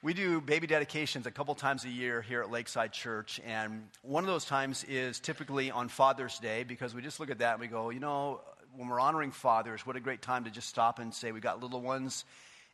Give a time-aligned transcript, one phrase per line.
[0.00, 4.22] We do baby dedications a couple times a year here at Lakeside Church, and one
[4.22, 7.60] of those times is typically on Father's Day because we just look at that and
[7.60, 8.40] we go, you know,
[8.76, 11.60] when we're honoring fathers, what a great time to just stop and say we've got
[11.60, 12.24] little ones,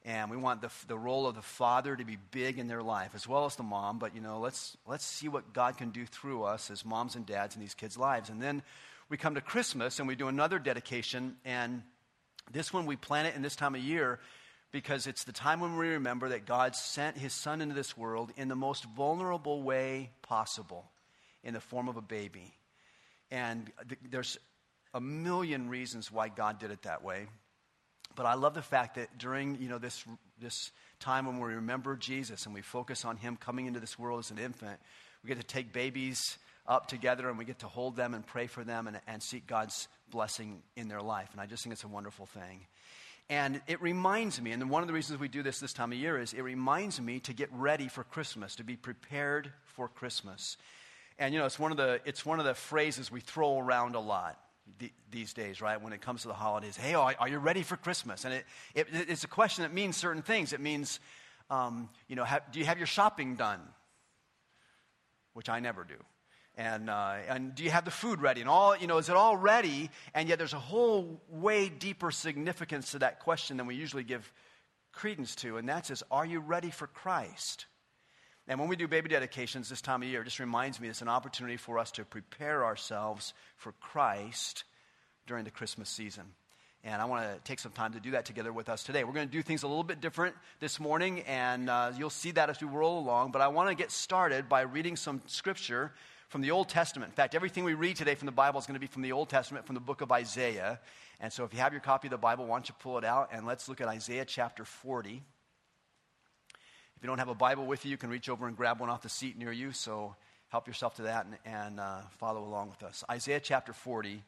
[0.05, 3.13] and we want the, the role of the father to be big in their life
[3.15, 3.99] as well as the mom.
[3.99, 7.25] But you know, let's let's see what God can do through us as moms and
[7.25, 8.63] dads in these kids' lives, and then
[9.09, 11.85] we come to Christmas and we do another dedication, and
[12.53, 14.21] this one we plan it in this time of year
[14.75, 18.33] because it's the time when we remember that God sent his son into this world
[18.37, 20.91] in the most vulnerable way possible,
[21.45, 22.53] in the form of a baby.
[23.31, 24.37] And th- there's
[24.93, 27.29] a million reasons why God did it that way.
[28.17, 30.05] But I love the fact that during you know, this,
[30.41, 34.19] this time when we remember Jesus and we focus on him coming into this world
[34.19, 34.81] as an infant,
[35.23, 36.37] we get to take babies
[36.67, 39.47] up together and we get to hold them and pray for them and, and seek
[39.47, 41.29] God's blessing in their life.
[41.31, 42.67] And I just think it's a wonderful thing.
[43.31, 45.99] And it reminds me, and one of the reasons we do this this time of
[45.99, 50.59] year is it reminds me to get ready for Christmas, to be prepared for Christmas.
[51.19, 53.95] And you know, it's one of the, it's one of the phrases we throw around
[53.95, 54.39] a lot
[55.11, 55.81] these days, right?
[55.81, 56.77] When it comes to the holidays.
[56.77, 58.25] Hey, are you ready for Christmas?
[58.25, 58.45] And it,
[58.75, 60.53] it it's a question that means certain things.
[60.53, 61.01] It means,
[61.51, 63.61] um, you know, have, do you have your shopping done?
[65.33, 65.97] Which I never do
[66.57, 69.17] and, uh, and do you have the food ready and all you know is it
[69.17, 73.75] all ready and yet there's a whole way deeper significance to that question than we
[73.75, 74.31] usually give
[74.93, 77.67] credence to and that's is are you ready for christ
[78.47, 81.03] and when we do baby dedications this time of year it just reminds me it's
[81.03, 84.65] an opportunity for us to prepare ourselves for christ
[85.27, 86.25] during the christmas season
[86.87, 89.05] and I want to take some time to do that together with us today.
[89.05, 92.33] We're going to do things a little bit different this morning, and uh, you'll see
[92.33, 93.31] that as we roll along.
[93.31, 95.93] But I want to get started by reading some scripture
[96.35, 97.13] from the Old Testament.
[97.13, 99.13] In fact, everything we read today from the Bible is going to be from the
[99.13, 100.81] Old Testament, from the book of Isaiah.
[101.21, 103.05] And so if you have your copy of the Bible, why don't you pull it
[103.05, 105.23] out and let's look at Isaiah chapter 40.
[106.51, 108.91] If you don't have a Bible with you, you can reach over and grab one
[108.91, 109.71] off the seat near you.
[109.71, 110.17] So
[110.49, 113.05] help yourself to that and, and uh, follow along with us.
[113.09, 114.21] Isaiah chapter 40,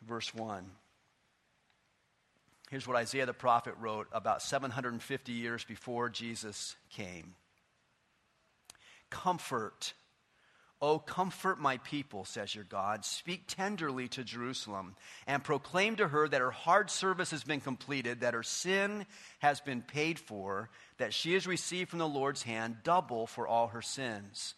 [0.00, 0.64] verse 1.
[2.70, 7.34] Here's what Isaiah the prophet wrote about 750 years before Jesus came
[9.10, 9.92] Comfort
[10.84, 13.04] Oh, comfort my people, says your God.
[13.04, 14.96] Speak tenderly to Jerusalem
[15.28, 19.06] and proclaim to her that her hard service has been completed, that her sin
[19.38, 23.68] has been paid for, that she has received from the Lord's hand double for all
[23.68, 24.56] her sins.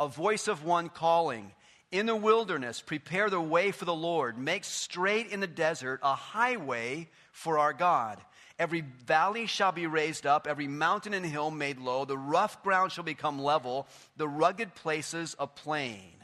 [0.00, 1.52] A voice of one calling,
[1.92, 6.14] In the wilderness, prepare the way for the Lord, make straight in the desert a
[6.14, 8.18] highway for our God.
[8.58, 12.06] Every valley shall be raised up, every mountain and hill made low.
[12.06, 13.86] The rough ground shall become level,
[14.16, 16.14] the rugged places a plain.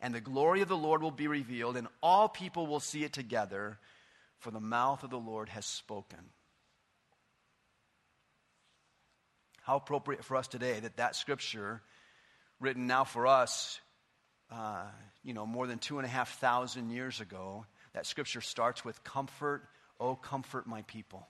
[0.00, 3.12] And the glory of the Lord will be revealed, and all people will see it
[3.12, 3.78] together,
[4.38, 6.30] for the mouth of the Lord has spoken.
[9.60, 11.82] How appropriate for us today that that scripture,
[12.58, 13.78] written now for us,
[14.50, 14.86] uh,
[15.22, 19.02] you know, more than two and a half thousand years ago, that scripture starts with
[19.04, 19.62] comfort,
[19.98, 21.26] oh, comfort my people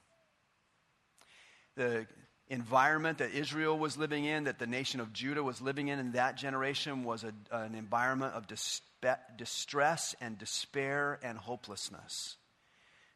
[1.80, 2.06] the
[2.48, 6.12] environment that Israel was living in, that the nation of Judah was living in in
[6.12, 12.36] that generation, was a, an environment of dispe- distress and despair and hopelessness.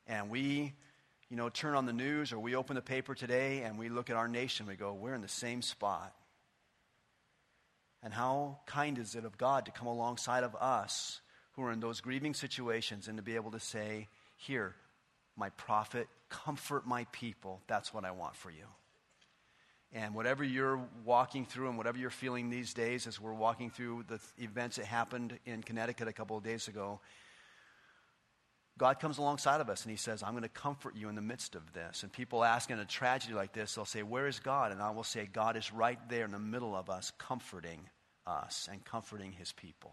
[0.06, 0.72] And we,
[1.28, 4.08] you know, turn on the news or we open the paper today and we look
[4.08, 6.14] at our nation, we go, we're in the same spot.
[8.04, 11.22] And how kind is it of God to come alongside of us
[11.52, 14.74] who are in those grieving situations and to be able to say, Here,
[15.36, 17.62] my prophet, comfort my people.
[17.66, 18.66] That's what I want for you.
[19.94, 24.04] And whatever you're walking through and whatever you're feeling these days as we're walking through
[24.08, 27.00] the events that happened in Connecticut a couple of days ago,
[28.76, 31.22] God comes alongside of us and He says, I'm going to comfort you in the
[31.22, 32.02] midst of this.
[32.02, 34.72] And people ask in a tragedy like this, they'll say, Where is God?
[34.72, 37.80] And I will say, God is right there in the middle of us, comforting
[38.26, 39.92] us and comforting His people.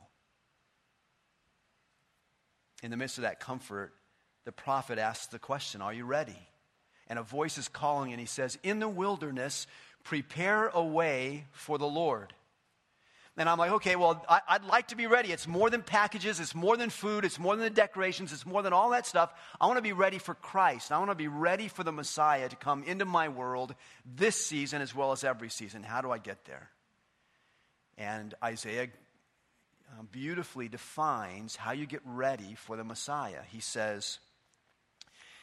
[2.84, 3.94] In the midst of that comfort,
[4.46, 6.48] the prophet asks the question, Are you ready?
[7.08, 9.68] And a voice is calling, and he says, In the wilderness,
[10.04, 12.34] prepare a way for the Lord.
[13.38, 15.32] And I'm like, okay, well, I, would like to be ready.
[15.32, 18.62] It's more than packages, it's more than food, it's more than the decorations, it's more
[18.62, 19.34] than all that stuff.
[19.60, 20.92] I want to be ready for Christ.
[20.92, 23.74] I want to be ready for the Messiah to come into my world
[24.06, 25.82] this season as well as every season.
[25.82, 26.70] How do I get there?
[27.98, 28.88] And Isaiah
[29.92, 33.42] uh, beautifully defines how you get ready for the Messiah.
[33.50, 34.20] He says,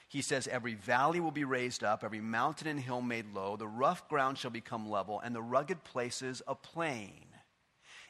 [0.09, 3.69] he says, Every valley will be raised up, every mountain and hill made low, the
[3.69, 7.27] rough ground shall become level, and the rugged places a plain.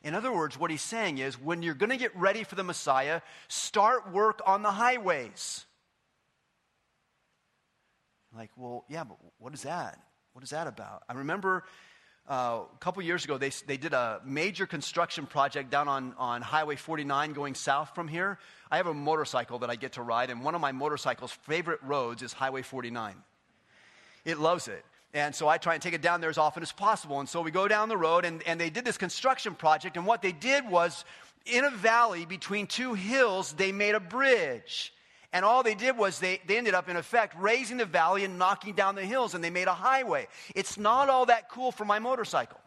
[0.02, 2.62] In other words, what he's saying is when you're going to get ready for the
[2.62, 5.67] Messiah, start work on the highways.
[8.34, 9.99] Like, well, yeah, but what is that?
[10.34, 11.02] What is that about?
[11.08, 11.64] I remember
[12.28, 16.42] uh, a couple years ago, they, they did a major construction project down on, on
[16.42, 18.38] Highway 49 going south from here.
[18.70, 21.80] I have a motorcycle that I get to ride, and one of my motorcycle's favorite
[21.82, 23.14] roads is Highway 49.
[24.26, 24.84] It loves it.
[25.14, 27.19] And so I try and take it down there as often as possible.
[27.19, 29.96] And so we go down the road, and, and they did this construction project.
[29.96, 31.06] And what they did was,
[31.46, 34.92] in a valley between two hills, they made a bridge.
[35.32, 38.38] And all they did was they, they ended up, in effect, raising the valley and
[38.38, 40.26] knocking down the hills, and they made a highway.
[40.54, 42.60] It's not all that cool for my motorcycle.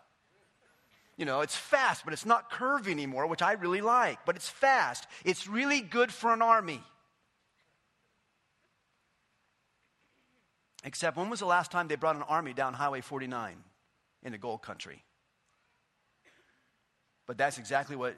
[1.17, 4.49] You know, it's fast, but it's not curvy anymore, which I really like, but it's
[4.49, 5.07] fast.
[5.25, 6.81] It's really good for an army.
[10.83, 13.55] Except, when was the last time they brought an army down Highway 49
[14.23, 15.03] in the gold country?
[17.27, 18.15] But that's exactly what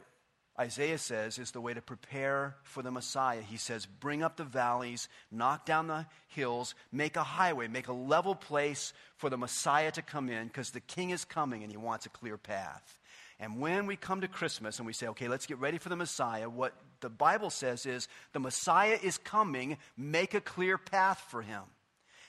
[0.60, 3.42] Isaiah says is the way to prepare for the Messiah.
[3.42, 7.94] He says, Bring up the valleys, knock down the hills, make a highway, make a
[7.94, 11.78] level place for the Messiah to come in because the King is coming and he
[11.78, 13.00] wants a clear path.
[13.40, 15.96] And when we come to Christmas and we say, okay, let's get ready for the
[15.96, 21.42] Messiah, what the Bible says is the Messiah is coming, make a clear path for
[21.42, 21.64] him.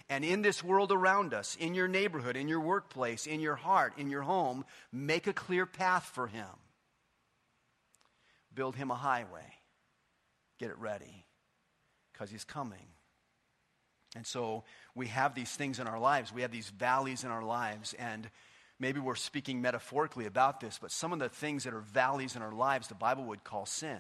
[0.09, 3.93] And in this world around us, in your neighborhood, in your workplace, in your heart,
[3.99, 6.47] in your home, make a clear path for him
[8.55, 9.55] build him a highway,
[10.59, 11.25] get it ready,
[12.13, 12.87] because he's coming.
[14.17, 14.65] And so
[14.95, 16.33] we have these things in our lives.
[16.33, 17.95] We have these valleys in our lives.
[17.95, 18.31] And
[18.79, 22.43] maybe we're speaking metaphorically about this, but some of the things that are valleys in
[22.43, 23.99] our lives, the Bible would call sin.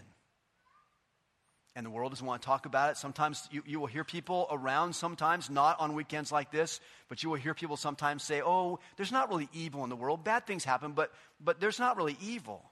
[1.76, 2.96] And the world doesn't want to talk about it.
[2.96, 6.78] Sometimes you, you will hear people around, sometimes not on weekends like this,
[7.08, 10.22] but you will hear people sometimes say, oh, there's not really evil in the world.
[10.22, 12.62] Bad things happen, but, but there's not really evil.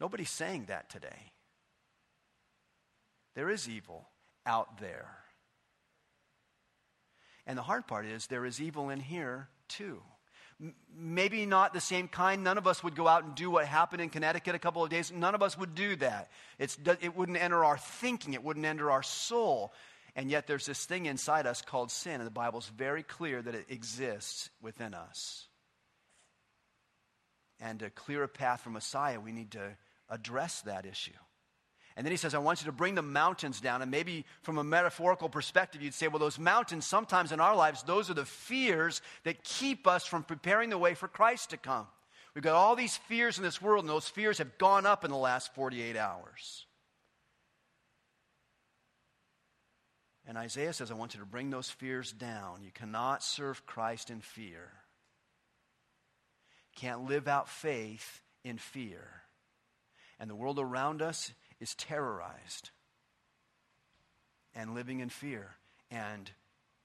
[0.00, 1.32] Nobody's saying that today.
[3.34, 4.08] There is evil
[4.46, 5.08] out there.
[7.46, 10.00] And the hard part is there is evil in here too.
[10.94, 12.44] Maybe not the same kind.
[12.44, 14.90] None of us would go out and do what happened in Connecticut a couple of
[14.90, 15.10] days.
[15.10, 16.30] None of us would do that.
[16.58, 19.72] It's, it wouldn't enter our thinking, it wouldn't enter our soul.
[20.16, 23.54] And yet there's this thing inside us called sin, and the Bible's very clear that
[23.54, 25.46] it exists within us.
[27.60, 29.76] And to clear a path for Messiah, we need to
[30.10, 31.12] address that issue.
[31.96, 33.82] And then he says, I want you to bring the mountains down.
[33.82, 37.82] And maybe from a metaphorical perspective, you'd say, well, those mountains, sometimes in our lives,
[37.82, 41.86] those are the fears that keep us from preparing the way for Christ to come.
[42.34, 45.10] We've got all these fears in this world, and those fears have gone up in
[45.10, 46.64] the last 48 hours.
[50.26, 52.62] And Isaiah says, I want you to bring those fears down.
[52.62, 54.70] You cannot serve Christ in fear.
[56.76, 59.19] Can't live out faith in fear
[60.20, 62.70] and the world around us is terrorized
[64.54, 65.56] and living in fear.
[65.90, 66.30] And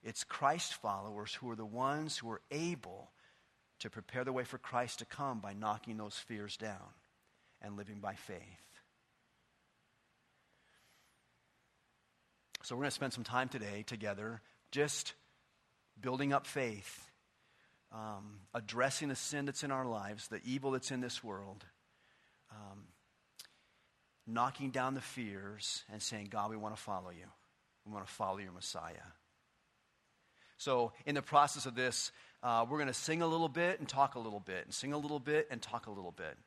[0.01, 3.11] it's Christ followers who are the ones who are able
[3.79, 6.93] to prepare the way for Christ to come by knocking those fears down
[7.61, 8.39] and living by faith.
[12.63, 14.41] So, we're going to spend some time today together
[14.71, 15.13] just
[16.01, 17.11] building up faith,
[17.91, 21.63] um, addressing the sin that's in our lives, the evil that's in this world.
[22.49, 22.85] Um,
[24.27, 27.25] knocking down the fears and saying, God, we want to follow you.
[27.85, 28.93] We want to follow your Messiah.
[30.57, 32.11] So, in the process of this,
[32.41, 34.93] uh, we're going to sing a little bit and talk a little bit, and sing
[34.93, 36.37] a little bit and talk a little bit.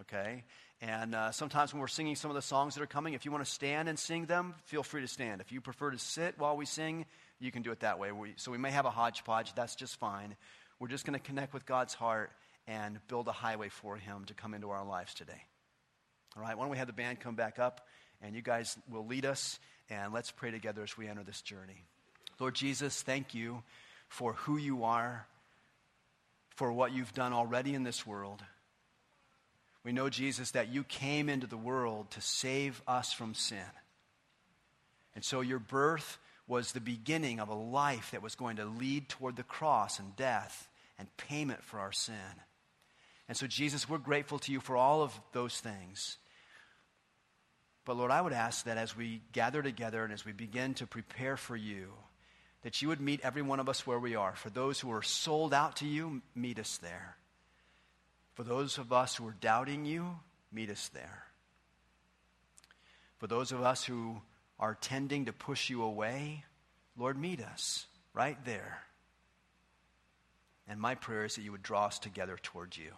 [0.00, 0.44] Okay?
[0.80, 3.30] And uh, sometimes when we're singing some of the songs that are coming, if you
[3.30, 5.40] want to stand and sing them, feel free to stand.
[5.40, 7.04] If you prefer to sit while we sing,
[7.40, 8.10] you can do it that way.
[8.10, 9.54] We, so, we may have a hodgepodge.
[9.54, 10.34] That's just fine.
[10.80, 12.30] We're just going to connect with God's heart
[12.66, 15.42] and build a highway for Him to come into our lives today.
[16.36, 17.86] All right, why don't we have the band come back up
[18.22, 19.58] and you guys will lead us
[19.90, 21.84] and let's pray together as we enter this journey.
[22.38, 23.62] Lord Jesus, thank you
[24.08, 25.26] for who you are,
[26.50, 28.42] for what you've done already in this world.
[29.84, 33.58] We know, Jesus, that you came into the world to save us from sin.
[35.14, 39.08] And so your birth was the beginning of a life that was going to lead
[39.08, 40.68] toward the cross and death
[40.98, 42.14] and payment for our sin.
[43.28, 46.16] And so, Jesus, we're grateful to you for all of those things.
[47.84, 50.86] But Lord, I would ask that as we gather together and as we begin to
[50.86, 51.92] prepare for you,
[52.62, 54.34] that you would meet every one of us where we are.
[54.34, 57.16] For those who are sold out to you, meet us there.
[58.34, 60.18] For those of us who are doubting you,
[60.52, 61.24] meet us there.
[63.18, 64.20] For those of us who
[64.58, 66.44] are tending to push you away,
[66.96, 68.82] Lord, meet us right there.
[70.68, 72.92] And my prayer is that you would draw us together towards you.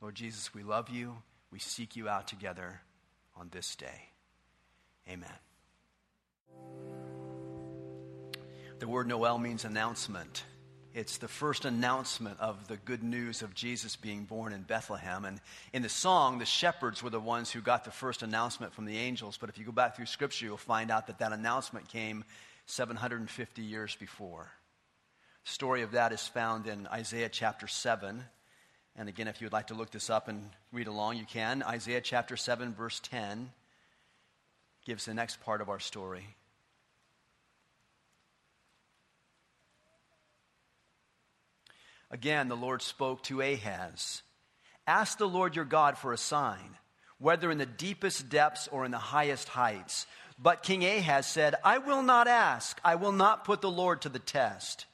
[0.00, 1.16] Lord Jesus, we love you.
[1.50, 2.80] We seek you out together
[3.36, 4.10] on this day.
[5.08, 5.28] Amen.
[8.78, 10.44] The word Noel means announcement.
[10.94, 15.24] It's the first announcement of the good news of Jesus being born in Bethlehem.
[15.24, 15.40] And
[15.72, 18.96] in the song, the shepherds were the ones who got the first announcement from the
[18.96, 19.36] angels.
[19.36, 22.24] But if you go back through Scripture, you'll find out that that announcement came
[22.66, 24.48] 750 years before.
[25.44, 28.24] The story of that is found in Isaiah chapter 7.
[28.98, 31.62] And again, if you would like to look this up and read along, you can.
[31.62, 33.50] Isaiah chapter 7, verse 10
[34.84, 36.26] gives the next part of our story.
[42.10, 44.22] Again, the Lord spoke to Ahaz
[44.86, 46.76] Ask the Lord your God for a sign,
[47.18, 50.06] whether in the deepest depths or in the highest heights.
[50.38, 52.80] But King Ahaz said, I will not ask.
[52.82, 54.86] I will not put the Lord to the test.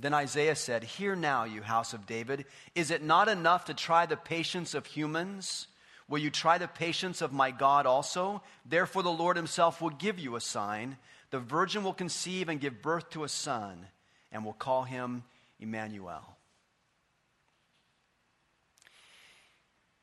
[0.00, 2.44] Then Isaiah said, Hear now, you house of David.
[2.74, 5.66] Is it not enough to try the patience of humans?
[6.08, 8.42] Will you try the patience of my God also?
[8.64, 10.96] Therefore, the Lord himself will give you a sign.
[11.30, 13.86] The virgin will conceive and give birth to a son,
[14.30, 15.24] and will call him
[15.58, 16.37] Emmanuel.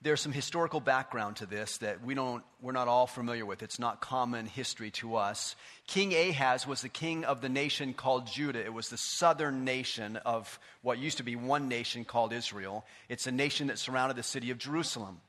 [0.05, 3.63] There's some historical background to this that we don't, we're not all familiar with.
[3.63, 5.55] It's not common history to us.
[5.87, 8.63] King Ahaz was the king of the nation called Judah.
[8.63, 12.85] It was the southern nation of what used to be one nation called Israel.
[13.09, 15.21] It's a nation that surrounded the city of Jerusalem.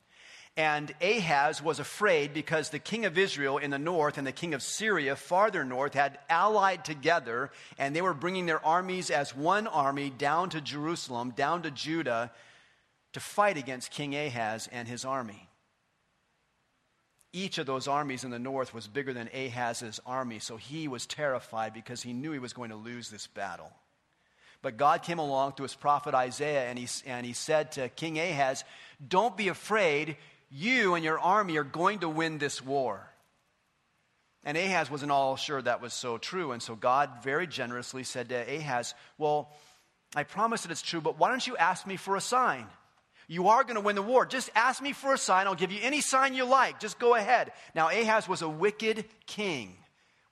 [0.58, 4.52] And Ahaz was afraid because the king of Israel in the north and the king
[4.52, 9.66] of Syria farther north had allied together, and they were bringing their armies as one
[9.68, 12.30] army down to Jerusalem, down to Judah,
[13.12, 15.48] to fight against King Ahaz and his army.
[17.32, 21.06] Each of those armies in the north was bigger than Ahaz's army, so he was
[21.06, 23.72] terrified because he knew he was going to lose this battle.
[24.62, 28.18] But God came along through his prophet Isaiah, and he, and he said to King
[28.18, 28.64] Ahaz,
[29.06, 30.16] Don't be afraid
[30.50, 33.06] you and your army are going to win this war.
[34.42, 36.52] And Ahaz wasn't all sure that was so true.
[36.52, 39.52] And so God very generously said to Ahaz, Well,
[40.14, 42.66] I promise that it's true, but why don't you ask me for a sign?
[43.28, 44.24] You are going to win the war.
[44.24, 45.46] Just ask me for a sign.
[45.46, 46.78] I'll give you any sign you like.
[46.78, 47.52] Just go ahead.
[47.74, 49.76] Now, Ahaz was a wicked king.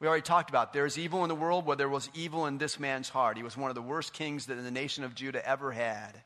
[0.01, 2.79] We already talked about there's evil in the world where there was evil in this
[2.79, 3.37] man's heart.
[3.37, 6.23] He was one of the worst kings that the nation of Judah ever had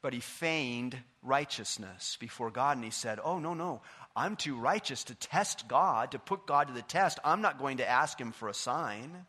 [0.00, 2.76] but he feigned righteousness before God.
[2.76, 3.82] And he said, Oh, no, no,
[4.14, 7.18] I'm too righteous to test God, to put God to the test.
[7.24, 9.26] I'm not going to ask him for a sign.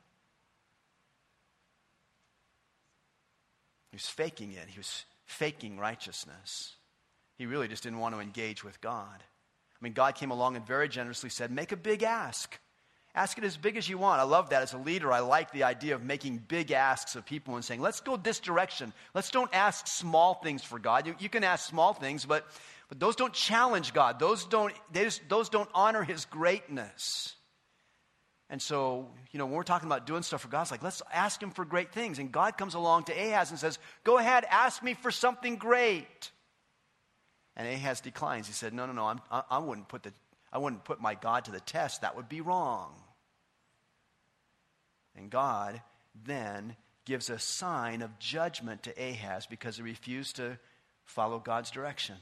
[3.91, 6.75] He was faking it, he was faking righteousness.
[7.37, 9.23] He really just didn't want to engage with God.
[9.23, 12.59] I mean, God came along and very generously said, Make a big ask.
[13.15, 14.21] Ask it as big as you want.
[14.21, 14.61] I love that.
[14.61, 17.81] As a leader, I like the idea of making big asks of people and saying,
[17.81, 18.93] let's go this direction.
[19.15, 21.07] Let's don't ask small things for God.
[21.07, 22.45] You, you can ask small things, but,
[22.87, 24.19] but those don't challenge God.
[24.19, 27.35] Those don't, just, those don't honor his greatness.
[28.49, 31.03] And so, you know, when we're talking about doing stuff for God, it's like, let's
[31.13, 32.17] ask him for great things.
[32.17, 36.31] And God comes along to Ahaz and says, go ahead, ask me for something great.
[37.55, 38.47] And Ahaz declines.
[38.47, 40.13] He said, no, no, no, I'm, I, I wouldn't put the
[40.51, 42.01] I wouldn't put my God to the test.
[42.01, 42.93] That would be wrong.
[45.15, 45.81] And God
[46.25, 46.75] then
[47.05, 50.57] gives a sign of judgment to Ahaz because he refused to
[51.05, 52.15] follow God's direction.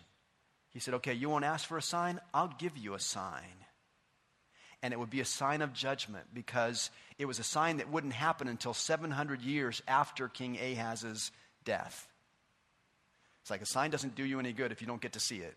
[0.71, 2.19] He said, Okay, you won't ask for a sign?
[2.33, 3.43] I'll give you a sign.
[4.83, 8.13] And it would be a sign of judgment because it was a sign that wouldn't
[8.13, 11.31] happen until 700 years after King Ahaz's
[11.65, 12.07] death.
[13.41, 15.37] It's like a sign doesn't do you any good if you don't get to see
[15.37, 15.55] it.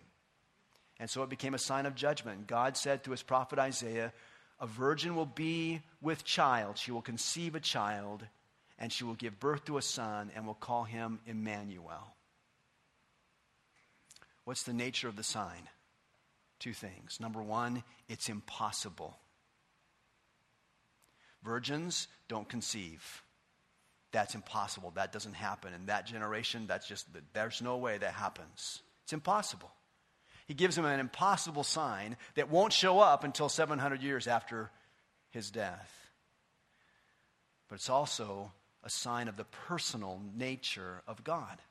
[0.98, 2.46] And so it became a sign of judgment.
[2.46, 4.12] God said to his prophet Isaiah,
[4.60, 6.76] a virgin will be with child.
[6.76, 8.24] She will conceive a child,
[8.78, 12.14] and she will give birth to a son, and will call him Emmanuel.
[14.44, 15.68] What's the nature of the sign?
[16.60, 17.18] Two things.
[17.18, 19.18] Number one, it's impossible.
[21.42, 23.22] Virgins don't conceive.
[24.12, 24.92] That's impossible.
[24.94, 25.74] That doesn't happen.
[25.74, 28.82] In that generation, that's just, there's no way that happens.
[29.02, 29.72] It's impossible
[30.50, 34.68] he gives him an impossible sign that won't show up until 700 years after
[35.30, 36.10] his death.
[37.68, 38.50] But it's also
[38.82, 41.62] a sign of the personal nature of God.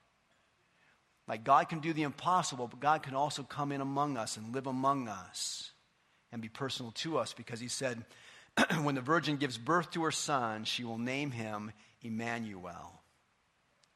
[1.30, 4.54] Like God can do the impossible, but God can also come in among us and
[4.54, 5.72] live among us
[6.32, 8.04] and be personal to us because he said,
[8.82, 11.72] when the virgin gives birth to her son, she will name him
[12.02, 13.00] Emmanuel,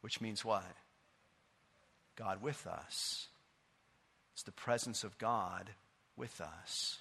[0.02, 0.64] which means what?
[2.16, 3.28] God with us.
[4.34, 5.72] It's the presence of God
[6.16, 7.00] with us.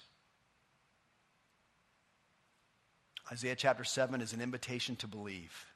[3.31, 5.72] Isaiah chapter 7 is an invitation to believe.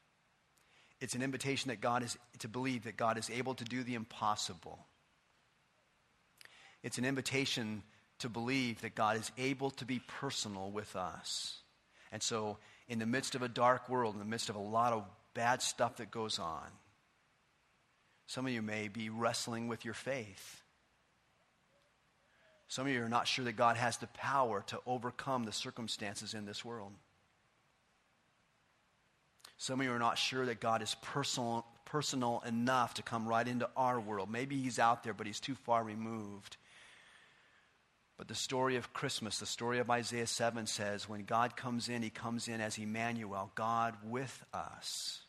[1.00, 3.96] It's an invitation that God is to believe that God is able to do the
[3.96, 4.80] impossible.
[6.84, 7.84] It's an invitation
[8.20, 11.60] to believe that God is able to be personal with us.
[12.12, 14.94] And so in the midst of a dark world, in the midst of a lot
[14.94, 16.66] of bad stuff that goes on.
[18.26, 20.64] Some of you may be wrestling with your faith.
[22.68, 26.34] Some of you are not sure that God has the power to overcome the circumstances
[26.34, 26.92] in this world.
[29.58, 33.48] Some of you are not sure that God is personal, personal enough to come right
[33.48, 34.30] into our world.
[34.30, 36.58] Maybe He's out there, but He's too far removed.
[38.18, 42.02] But the story of Christmas, the story of Isaiah 7 says when God comes in,
[42.02, 45.22] He comes in as Emmanuel, God with us.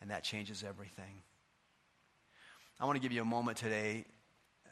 [0.00, 1.22] And that changes everything.
[2.78, 4.06] I want to give you a moment today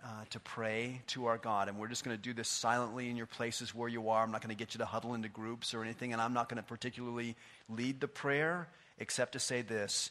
[0.04, 1.68] uh, to pray to our God.
[1.68, 4.22] And we're just going to do this silently in your places where you are.
[4.22, 6.48] I'm not going to get you to huddle into groups or anything, and I'm not
[6.48, 7.36] going to particularly
[7.68, 10.10] lead the prayer except to say this.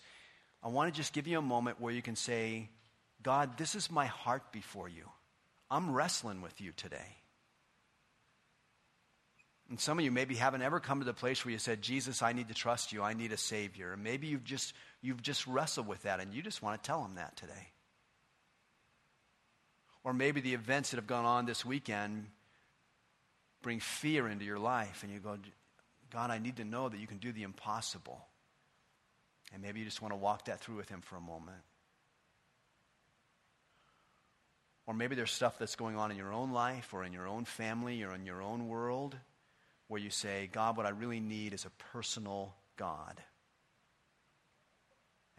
[0.64, 2.70] I want to just give you a moment where you can say,
[3.24, 5.04] God, this is my heart before you.
[5.70, 7.18] I'm wrestling with you today.
[9.70, 12.22] And some of you maybe haven't ever come to the place where you said, Jesus,
[12.22, 13.04] I need to trust you.
[13.04, 13.92] I need a Savior.
[13.92, 17.04] And maybe you've just, you've just wrestled with that and you just want to tell
[17.04, 17.72] him that today.
[20.08, 22.28] Or maybe the events that have gone on this weekend
[23.62, 25.38] bring fear into your life, and you go,
[26.14, 28.26] God, I need to know that you can do the impossible.
[29.54, 31.58] And maybe you just want to walk that through with Him for a moment.
[34.86, 37.44] Or maybe there's stuff that's going on in your own life or in your own
[37.44, 39.18] family or in your own world
[39.90, 43.22] where you say, God, what I really need is a personal God.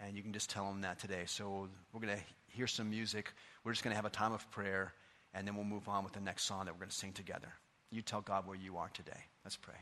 [0.00, 1.24] And you can just tell Him that today.
[1.26, 3.32] So we're going to hear some music.
[3.64, 4.92] We're just going to have a time of prayer,
[5.34, 7.52] and then we'll move on with the next song that we're going to sing together.
[7.90, 9.20] You tell God where you are today.
[9.44, 9.74] Let's pray.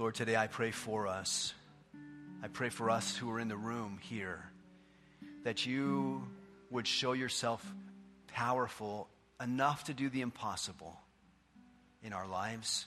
[0.00, 1.52] Lord, today I pray for us.
[2.42, 4.42] I pray for us who are in the room here
[5.44, 6.26] that you
[6.70, 7.62] would show yourself
[8.28, 9.08] powerful
[9.42, 10.98] enough to do the impossible
[12.02, 12.86] in our lives.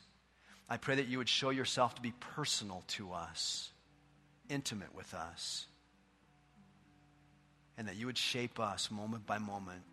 [0.68, 3.70] I pray that you would show yourself to be personal to us,
[4.50, 5.68] intimate with us,
[7.78, 9.84] and that you would shape us moment by moment,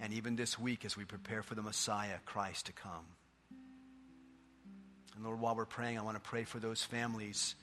[0.00, 3.04] and even this week as we prepare for the Messiah, Christ, to come.
[5.14, 7.54] And Lord, while we're praying, I want to pray for those families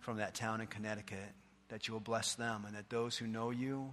[0.00, 1.18] from that town in Connecticut,
[1.68, 3.92] that you will bless them, and that those who know you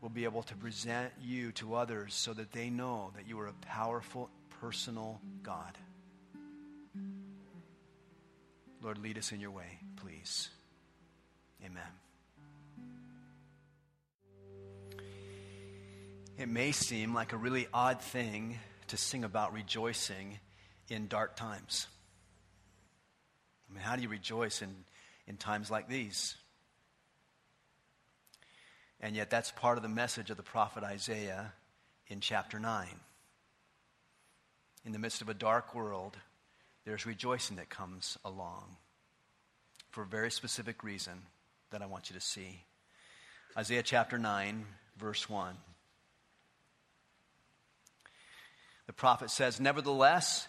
[0.00, 3.46] will be able to present you to others so that they know that you are
[3.46, 4.28] a powerful,
[4.60, 5.78] personal God.
[8.82, 10.50] Lord, lead us in your way, please.
[11.64, 11.82] Amen.
[16.36, 18.58] It may seem like a really odd thing
[18.88, 20.40] to sing about rejoicing
[20.88, 21.86] in dark times.
[23.68, 24.74] I mean, how do you rejoice in,
[25.26, 26.36] in times like these?
[29.00, 31.52] And yet, that's part of the message of the prophet Isaiah
[32.06, 32.86] in chapter 9.
[34.84, 36.16] In the midst of a dark world,
[36.84, 38.76] there's rejoicing that comes along
[39.90, 41.22] for a very specific reason
[41.70, 42.64] that I want you to see.
[43.56, 44.64] Isaiah chapter 9,
[44.98, 45.54] verse 1.
[48.86, 50.48] The prophet says, Nevertheless,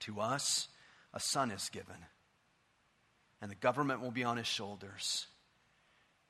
[0.00, 0.68] to us,
[1.12, 1.96] a son is given,
[3.40, 5.26] and the government will be on his shoulders,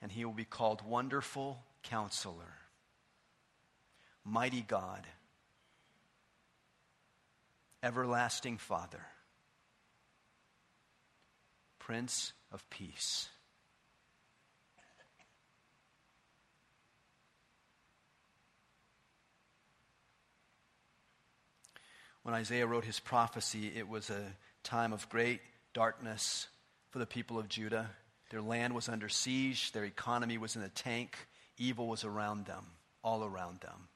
[0.01, 2.55] and he will be called Wonderful Counselor,
[4.25, 5.07] Mighty God,
[7.83, 9.07] Everlasting Father,
[11.79, 13.29] Prince of Peace.
[22.29, 24.23] When Isaiah wrote his prophecy, it was a
[24.63, 25.41] time of great
[25.73, 26.47] darkness
[26.91, 27.89] for the people of Judah.
[28.29, 31.17] Their land was under siege, their economy was in a tank,
[31.57, 32.67] evil was around them,
[33.03, 33.89] all around them.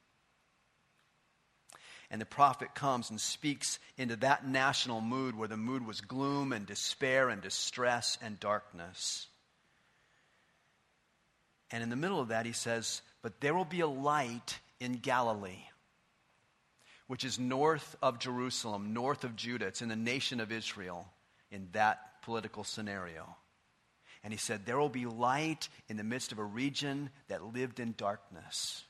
[2.11, 6.55] And the prophet comes and speaks into that national mood where the mood was gloom
[6.55, 9.27] and despair and distress and darkness.
[11.71, 14.95] And in the middle of that, he says, But there will be a light in
[14.95, 15.67] Galilee,
[17.07, 19.67] which is north of Jerusalem, north of Judah.
[19.67, 21.07] It's in the nation of Israel
[21.51, 23.37] in that political scenario.
[24.25, 27.81] And he said, There will be light in the midst of a region that lived
[27.81, 28.85] in darkness.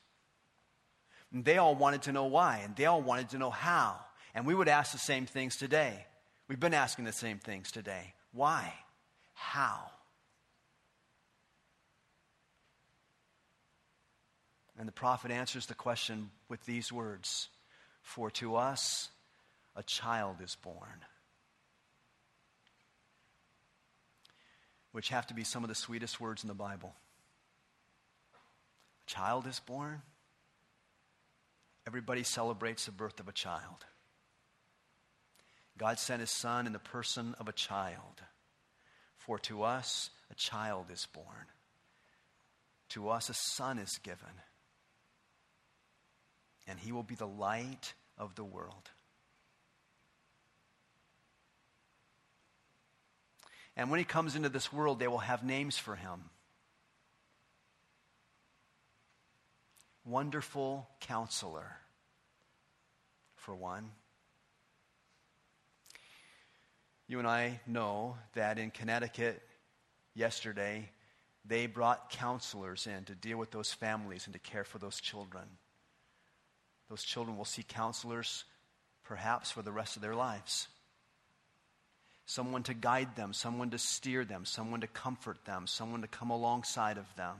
[1.31, 3.99] And they all wanted to know why, and they all wanted to know how.
[4.35, 6.05] And we would ask the same things today.
[6.47, 8.13] We've been asking the same things today.
[8.31, 8.73] Why?
[9.33, 9.89] How?
[14.77, 17.49] And the prophet answers the question with these words
[18.03, 19.09] For to us
[19.75, 21.03] a child is born.
[24.91, 26.93] Which have to be some of the sweetest words in the Bible.
[29.07, 30.03] A child is born.
[31.87, 33.85] Everybody celebrates the birth of a child.
[35.77, 38.21] God sent his son in the person of a child.
[39.17, 41.47] For to us a child is born,
[42.89, 44.41] to us a son is given,
[46.67, 48.89] and he will be the light of the world.
[53.75, 56.29] And when he comes into this world, they will have names for him.
[60.05, 61.77] Wonderful counselor,
[63.35, 63.89] for one.
[67.07, 69.41] You and I know that in Connecticut
[70.13, 70.89] yesterday,
[71.45, 75.43] they brought counselors in to deal with those families and to care for those children.
[76.89, 78.43] Those children will see counselors
[79.03, 80.67] perhaps for the rest of their lives.
[82.25, 86.29] Someone to guide them, someone to steer them, someone to comfort them, someone to come
[86.29, 87.35] alongside of them.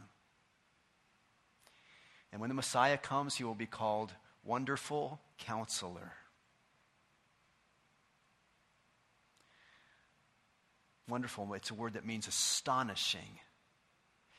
[2.31, 4.11] And when the Messiah comes, he will be called
[4.43, 6.13] Wonderful Counselor.
[11.07, 13.39] Wonderful, it's a word that means astonishing.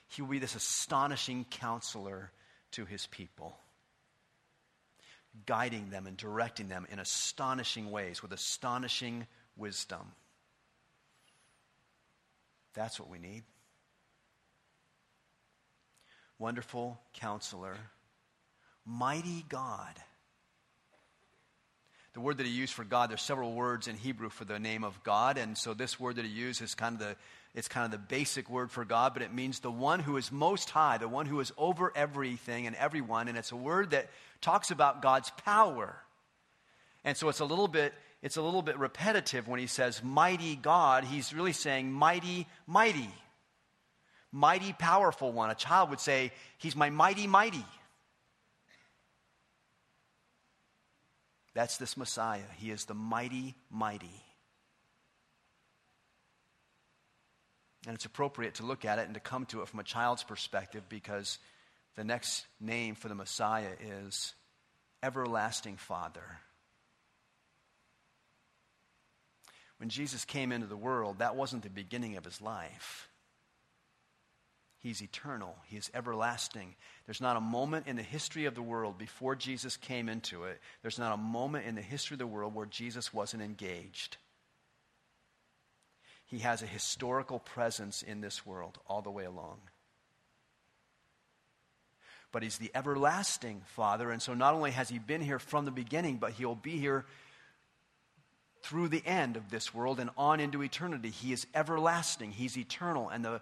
[0.08, 2.32] He will be this astonishing counselor
[2.72, 3.56] to his people,
[5.46, 10.12] guiding them and directing them in astonishing ways with astonishing wisdom.
[12.74, 13.44] That's what we need
[16.38, 17.76] wonderful counselor,
[18.84, 19.94] mighty God.
[22.14, 24.84] The word that he used for God, there's several words in Hebrew for the name
[24.84, 27.16] of God, and so this word that he used is kind of the
[27.54, 30.32] it's kind of the basic word for God, but it means the one who is
[30.32, 34.10] most high, the one who is over everything and everyone, and it's a word that
[34.40, 35.94] talks about God's power.
[37.04, 40.56] And so it's a little bit it's a little bit repetitive when he says mighty
[40.56, 43.10] God, he's really saying mighty mighty
[44.34, 45.50] mighty, powerful one.
[45.50, 47.64] A child would say, He's my mighty, mighty.
[51.54, 52.42] That's this Messiah.
[52.56, 54.22] He is the mighty, mighty.
[57.86, 60.24] And it's appropriate to look at it and to come to it from a child's
[60.24, 61.38] perspective because
[61.96, 64.34] the next name for the Messiah is
[65.02, 66.40] Everlasting Father.
[69.78, 73.08] When Jesus came into the world, that wasn't the beginning of his life.
[74.84, 75.56] He's eternal.
[75.64, 76.74] He is everlasting.
[77.06, 80.60] There's not a moment in the history of the world before Jesus came into it,
[80.82, 84.18] there's not a moment in the history of the world where Jesus wasn't engaged.
[86.26, 89.56] He has a historical presence in this world all the way along.
[92.30, 95.70] But he's the everlasting Father, and so not only has he been here from the
[95.70, 97.06] beginning, but he'll be here
[98.60, 101.08] through the end of this world and on into eternity.
[101.08, 103.40] He is everlasting, he's eternal, and the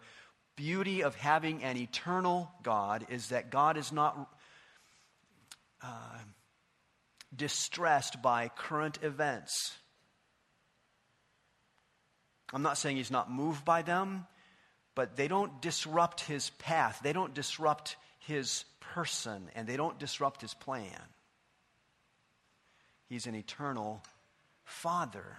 [0.56, 4.30] beauty of having an eternal God is that God is not
[5.82, 6.18] uh,
[7.34, 9.72] distressed by current events.
[12.52, 14.26] I'm not saying he's not moved by them,
[14.94, 17.00] but they don't disrupt his path.
[17.02, 21.00] They don't disrupt his person, and they don't disrupt his plan.
[23.08, 24.02] He's an eternal
[24.64, 25.38] Father,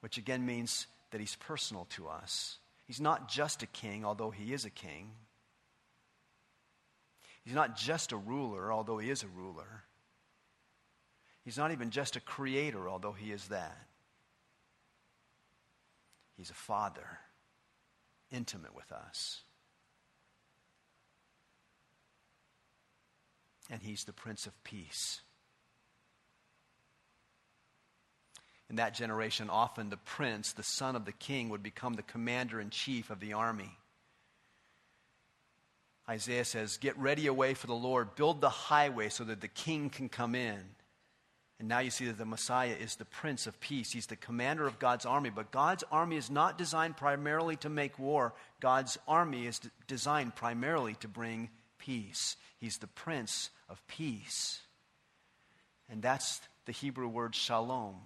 [0.00, 2.58] which again means that he's personal to us.
[2.86, 5.10] He's not just a king, although he is a king.
[7.44, 9.84] He's not just a ruler, although he is a ruler.
[11.44, 13.86] He's not even just a creator, although he is that.
[16.36, 17.20] He's a father,
[18.30, 19.42] intimate with us.
[23.70, 25.22] And he's the Prince of Peace.
[28.68, 32.60] In that generation, often the prince, the son of the king, would become the commander
[32.60, 33.70] in chief of the army.
[36.08, 39.90] Isaiah says, Get ready away for the Lord, build the highway so that the king
[39.90, 40.60] can come in.
[41.58, 43.92] And now you see that the Messiah is the Prince of Peace.
[43.92, 45.30] He's the commander of God's army.
[45.30, 50.94] But God's army is not designed primarily to make war, God's army is designed primarily
[50.96, 52.36] to bring peace.
[52.58, 54.60] He's the Prince of Peace.
[55.88, 57.96] And that's the Hebrew word shalom.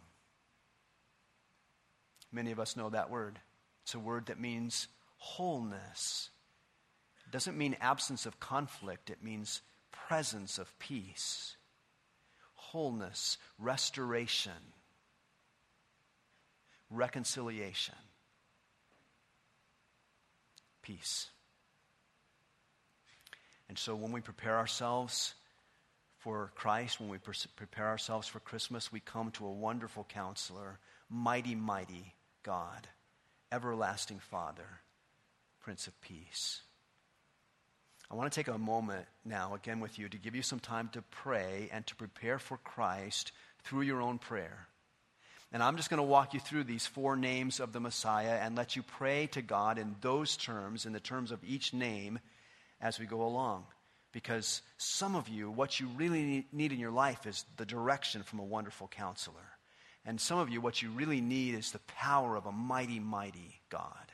[2.33, 3.39] Many of us know that word.
[3.83, 6.31] It's a word that means wholeness.
[7.27, 9.63] It doesn't mean absence of conflict, it means
[10.09, 11.57] presence of peace,
[12.55, 14.53] wholeness, restoration,
[16.91, 17.95] reconciliation,
[20.83, 21.29] peace.
[23.69, 25.35] And so when we prepare ourselves
[26.19, 27.19] for Christ, when we
[27.57, 32.89] prepare ourselves for Christmas, we come to a wonderful counselor, mighty, mighty God,
[33.53, 34.81] everlasting Father,
[35.61, 36.63] Prince of Peace.
[38.11, 40.89] I want to take a moment now, again with you, to give you some time
[40.95, 43.31] to pray and to prepare for Christ
[43.63, 44.67] through your own prayer.
[45.53, 48.57] And I'm just going to walk you through these four names of the Messiah and
[48.57, 52.19] let you pray to God in those terms, in the terms of each name,
[52.81, 53.65] as we go along.
[54.13, 58.39] Because some of you, what you really need in your life is the direction from
[58.39, 59.37] a wonderful counselor.
[60.05, 63.61] And some of you, what you really need is the power of a mighty, mighty
[63.69, 64.13] God.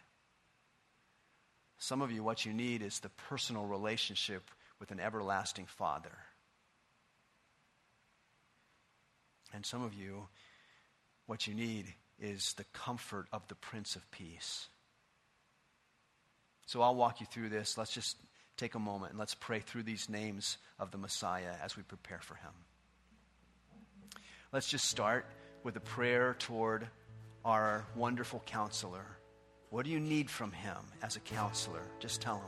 [1.79, 6.17] Some of you, what you need is the personal relationship with an everlasting Father.
[9.55, 10.27] And some of you,
[11.27, 14.69] what you need is the comfort of the Prince of Peace.
[16.67, 17.79] So I'll walk you through this.
[17.79, 18.17] Let's just
[18.57, 22.21] take a moment and let's pray through these names of the Messiah as we prepare
[22.21, 22.53] for him.
[24.53, 25.27] Let's just start
[25.67, 26.87] with a prayer toward
[27.45, 29.05] our wonderful counselor.
[29.71, 31.83] What do you need from him as a counselor?
[31.99, 32.45] Just tell him.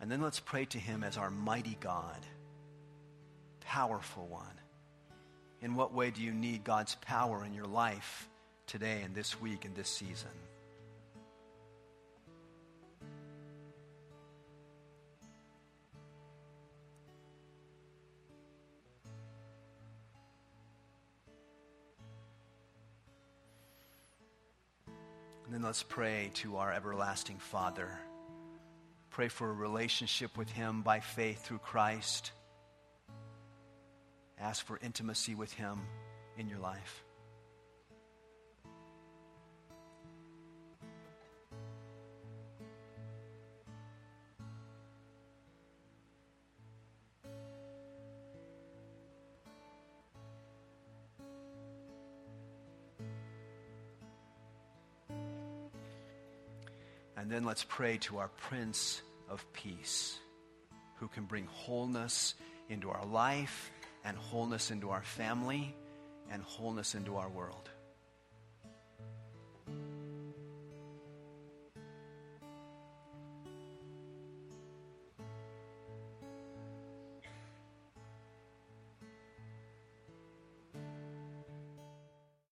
[0.00, 2.26] And then let's pray to him as our mighty God,
[3.60, 4.63] powerful one.
[5.64, 8.28] In what way do you need God's power in your life
[8.66, 10.28] today and this week and this season?
[25.46, 27.88] And then let's pray to our everlasting Father.
[29.08, 32.32] Pray for a relationship with Him by faith through Christ.
[34.44, 35.80] Ask for intimacy with Him
[36.36, 37.02] in your life.
[57.16, 60.18] And then let's pray to our Prince of Peace,
[60.96, 62.34] who can bring wholeness
[62.68, 63.70] into our life
[64.04, 65.74] and wholeness into our family
[66.30, 67.70] and wholeness into our world.